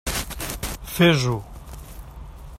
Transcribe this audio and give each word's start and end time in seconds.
Fes-ho! 0.93 1.37